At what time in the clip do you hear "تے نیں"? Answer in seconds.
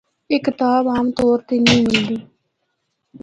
1.47-1.81